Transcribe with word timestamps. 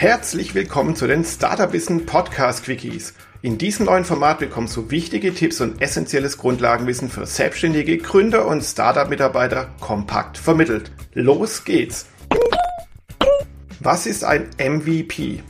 Herzlich 0.00 0.54
willkommen 0.54 0.94
zu 0.94 1.08
den 1.08 1.24
Startup 1.24 1.72
Wissen 1.72 2.06
Podcast 2.06 2.62
Quickies. 2.62 3.14
In 3.42 3.58
diesem 3.58 3.86
neuen 3.86 4.04
Format 4.04 4.38
bekommst 4.38 4.76
du 4.76 4.92
wichtige 4.92 5.34
Tipps 5.34 5.60
und 5.60 5.82
essentielles 5.82 6.38
Grundlagenwissen 6.38 7.08
für 7.08 7.26
selbstständige 7.26 7.98
Gründer 7.98 8.46
und 8.46 8.62
Startup-Mitarbeiter 8.62 9.70
kompakt 9.80 10.38
vermittelt. 10.38 10.92
Los 11.14 11.64
geht's! 11.64 12.06
Was 13.80 14.06
ist 14.06 14.22
ein 14.22 14.50
MVP? 14.56 15.42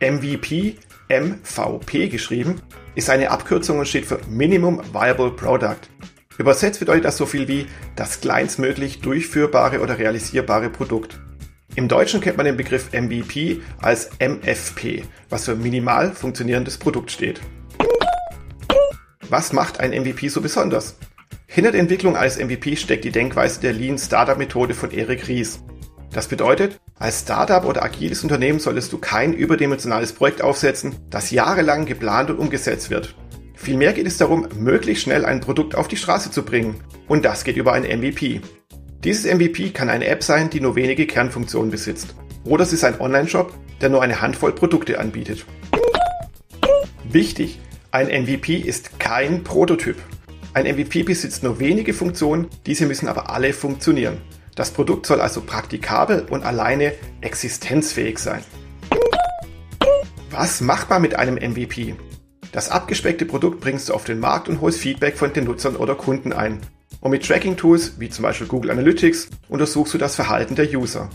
MVP, 0.00 0.76
MVP 1.08 2.08
geschrieben, 2.10 2.62
ist 2.94 3.10
eine 3.10 3.32
Abkürzung 3.32 3.80
und 3.80 3.88
steht 3.88 4.06
für 4.06 4.20
Minimum 4.28 4.82
Viable 4.92 5.32
Product. 5.32 5.80
Übersetzt 6.38 6.78
bedeutet 6.78 7.06
das 7.06 7.16
so 7.16 7.26
viel 7.26 7.48
wie 7.48 7.66
das 7.96 8.20
kleinstmöglich 8.20 9.00
durchführbare 9.00 9.80
oder 9.80 9.98
realisierbare 9.98 10.70
Produkt. 10.70 11.18
Im 11.76 11.86
Deutschen 11.86 12.20
kennt 12.20 12.36
man 12.36 12.46
den 12.46 12.56
Begriff 12.56 12.92
MVP 12.92 13.60
als 13.80 14.10
MFP, 14.18 15.04
was 15.28 15.44
für 15.44 15.54
minimal 15.54 16.12
funktionierendes 16.12 16.78
Produkt 16.78 17.10
steht. 17.12 17.40
Was 19.28 19.52
macht 19.52 19.78
ein 19.78 19.90
MVP 19.90 20.28
so 20.28 20.40
besonders? 20.40 20.96
Hinter 21.46 21.70
der 21.70 21.80
Entwicklung 21.80 22.16
eines 22.16 22.38
MVP 22.38 22.74
steckt 22.76 23.04
die 23.04 23.12
Denkweise 23.12 23.60
der 23.60 23.72
Lean 23.72 23.98
Startup 23.98 24.36
Methode 24.36 24.74
von 24.74 24.90
Eric 24.90 25.28
Ries. 25.28 25.60
Das 26.12 26.26
bedeutet, 26.26 26.80
als 26.98 27.20
Startup 27.20 27.64
oder 27.64 27.84
agiles 27.84 28.24
Unternehmen 28.24 28.58
solltest 28.58 28.92
du 28.92 28.98
kein 28.98 29.32
überdimensionales 29.32 30.12
Projekt 30.12 30.42
aufsetzen, 30.42 30.96
das 31.08 31.30
jahrelang 31.30 31.86
geplant 31.86 32.30
und 32.30 32.38
umgesetzt 32.40 32.90
wird. 32.90 33.14
Vielmehr 33.54 33.92
geht 33.92 34.08
es 34.08 34.16
darum, 34.16 34.48
möglichst 34.56 35.04
schnell 35.04 35.24
ein 35.24 35.40
Produkt 35.40 35.76
auf 35.76 35.86
die 35.86 35.96
Straße 35.96 36.32
zu 36.32 36.44
bringen. 36.44 36.82
Und 37.06 37.24
das 37.24 37.44
geht 37.44 37.56
über 37.56 37.72
ein 37.72 37.82
MVP. 37.82 38.40
Dieses 39.02 39.24
MVP 39.24 39.70
kann 39.70 39.88
eine 39.88 40.06
App 40.08 40.22
sein, 40.22 40.50
die 40.50 40.60
nur 40.60 40.76
wenige 40.76 41.06
Kernfunktionen 41.06 41.70
besitzt. 41.70 42.14
Oder 42.44 42.64
es 42.64 42.74
ist 42.74 42.84
ein 42.84 43.00
Online-Shop, 43.00 43.54
der 43.80 43.88
nur 43.88 44.02
eine 44.02 44.20
Handvoll 44.20 44.52
Produkte 44.52 44.98
anbietet. 44.98 45.46
Wichtig, 47.04 47.60
ein 47.92 48.08
MVP 48.08 48.56
ist 48.56 49.00
kein 49.00 49.42
Prototyp. 49.42 49.96
Ein 50.52 50.66
MVP 50.66 51.04
besitzt 51.04 51.42
nur 51.42 51.58
wenige 51.60 51.94
Funktionen, 51.94 52.48
diese 52.66 52.84
müssen 52.84 53.08
aber 53.08 53.30
alle 53.30 53.54
funktionieren. 53.54 54.18
Das 54.54 54.70
Produkt 54.70 55.06
soll 55.06 55.22
also 55.22 55.40
praktikabel 55.40 56.26
und 56.28 56.44
alleine 56.44 56.92
existenzfähig 57.22 58.18
sein. 58.18 58.42
Was 60.30 60.60
macht 60.60 60.90
man 60.90 61.00
mit 61.00 61.14
einem 61.14 61.36
MVP? 61.36 61.94
Das 62.52 62.68
abgespeckte 62.68 63.24
Produkt 63.24 63.60
bringst 63.60 63.88
du 63.88 63.94
auf 63.94 64.04
den 64.04 64.20
Markt 64.20 64.48
und 64.48 64.60
holst 64.60 64.78
Feedback 64.78 65.16
von 65.16 65.32
den 65.32 65.44
Nutzern 65.44 65.76
oder 65.76 65.94
Kunden 65.94 66.34
ein. 66.34 66.60
Und 67.00 67.10
mit 67.12 67.26
Tracking-Tools 67.26 67.94
wie 67.98 68.10
zum 68.10 68.22
Beispiel 68.22 68.46
Google 68.46 68.70
Analytics 68.70 69.28
untersuchst 69.48 69.94
du 69.94 69.98
das 69.98 70.14
Verhalten 70.14 70.54
der 70.54 70.70
User. 70.70 71.08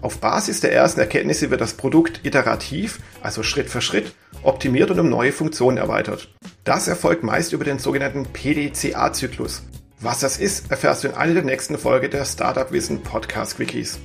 Auf 0.00 0.18
Basis 0.18 0.60
der 0.60 0.72
ersten 0.72 1.00
Erkenntnisse 1.00 1.50
wird 1.50 1.60
das 1.60 1.74
Produkt 1.74 2.20
iterativ, 2.24 3.00
also 3.22 3.42
Schritt 3.42 3.70
für 3.70 3.80
Schritt, 3.80 4.14
optimiert 4.42 4.90
und 4.90 4.98
um 4.98 5.08
neue 5.08 5.32
Funktionen 5.32 5.78
erweitert. 5.78 6.28
Das 6.64 6.88
erfolgt 6.88 7.22
meist 7.22 7.52
über 7.52 7.64
den 7.64 7.78
sogenannten 7.78 8.26
PDCA-Zyklus. 8.26 9.62
Was 10.00 10.20
das 10.20 10.38
ist, 10.38 10.70
erfährst 10.72 11.04
du 11.04 11.08
in 11.08 11.14
einer 11.14 11.34
der 11.34 11.44
nächsten 11.44 11.78
Folge 11.78 12.08
der 12.08 12.24
Startup 12.24 12.72
Wissen 12.72 13.02
Podcast 13.02 13.60
Wikis. 13.60 14.00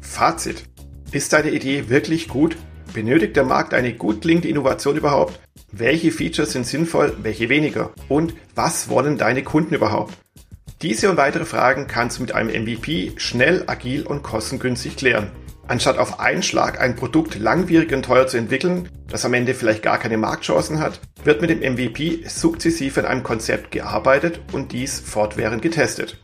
Fazit. 0.00 0.62
Ist 1.10 1.32
deine 1.32 1.50
Idee 1.50 1.88
wirklich 1.88 2.28
gut? 2.28 2.56
Benötigt 2.94 3.36
der 3.36 3.44
Markt 3.44 3.74
eine 3.74 3.94
gut 3.94 4.22
klingende 4.22 4.48
Innovation 4.48 4.96
überhaupt? 4.96 5.40
Welche 5.72 6.12
Features 6.12 6.52
sind 6.52 6.64
sinnvoll, 6.66 7.16
welche 7.22 7.48
weniger? 7.48 7.90
Und 8.08 8.34
was 8.54 8.88
wollen 8.88 9.18
deine 9.18 9.42
Kunden 9.42 9.74
überhaupt? 9.74 10.14
Diese 10.80 11.10
und 11.10 11.16
weitere 11.16 11.44
Fragen 11.44 11.88
kannst 11.88 12.18
du 12.18 12.22
mit 12.22 12.32
einem 12.32 12.50
MVP 12.50 13.14
schnell, 13.16 13.64
agil 13.66 14.06
und 14.06 14.22
kostengünstig 14.22 14.96
klären. 14.96 15.32
Anstatt 15.66 15.98
auf 15.98 16.20
einen 16.20 16.44
Schlag 16.44 16.80
ein 16.80 16.94
Produkt 16.94 17.36
langwierig 17.36 17.92
und 17.92 18.04
teuer 18.04 18.28
zu 18.28 18.36
entwickeln, 18.36 18.88
das 19.08 19.24
am 19.24 19.34
Ende 19.34 19.54
vielleicht 19.54 19.82
gar 19.82 19.98
keine 19.98 20.18
Marktchancen 20.18 20.78
hat, 20.78 21.00
wird 21.24 21.40
mit 21.40 21.50
dem 21.50 21.58
MVP 21.58 22.22
sukzessiv 22.28 22.96
an 22.98 23.06
einem 23.06 23.24
Konzept 23.24 23.72
gearbeitet 23.72 24.40
und 24.52 24.70
dies 24.70 25.00
fortwährend 25.00 25.62
getestet. 25.62 26.22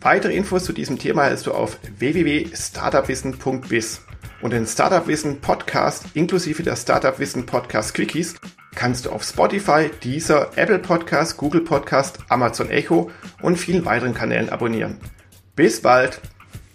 Weitere 0.00 0.34
Infos 0.34 0.64
zu 0.64 0.72
diesem 0.72 0.98
Thema 0.98 1.22
erhältst 1.22 1.46
du 1.46 1.52
auf 1.52 1.78
www.startupwissen.biz 1.96 4.00
und 4.42 4.52
den 4.52 4.66
Startup 4.66 5.06
Wissen 5.06 5.40
Podcast 5.40 6.04
inklusive 6.14 6.62
der 6.62 6.76
Startup 6.76 7.18
Wissen 7.18 7.46
Podcast 7.46 7.94
Quickies 7.94 8.34
kannst 8.74 9.06
du 9.06 9.10
auf 9.10 9.22
Spotify, 9.22 9.90
Deezer, 10.02 10.50
Apple 10.56 10.78
Podcast, 10.78 11.36
Google 11.36 11.62
Podcast, 11.62 12.18
Amazon 12.28 12.70
Echo 12.70 13.10
und 13.40 13.56
vielen 13.56 13.84
weiteren 13.84 14.14
Kanälen 14.14 14.50
abonnieren. 14.50 14.98
Bis 15.54 15.80
bald! 15.80 16.20